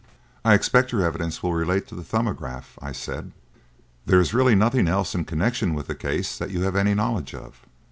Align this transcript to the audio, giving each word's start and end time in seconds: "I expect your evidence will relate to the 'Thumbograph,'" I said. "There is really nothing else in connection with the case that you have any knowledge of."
"I 0.43 0.55
expect 0.55 0.91
your 0.91 1.03
evidence 1.03 1.43
will 1.43 1.53
relate 1.53 1.87
to 1.89 1.95
the 1.95 2.01
'Thumbograph,'" 2.01 2.79
I 2.81 2.91
said. 2.91 3.33
"There 4.07 4.19
is 4.19 4.33
really 4.33 4.55
nothing 4.55 4.87
else 4.87 5.13
in 5.13 5.25
connection 5.25 5.75
with 5.75 5.85
the 5.85 5.93
case 5.93 6.39
that 6.39 6.49
you 6.49 6.63
have 6.63 6.75
any 6.75 6.95
knowledge 6.95 7.35
of." 7.35 7.67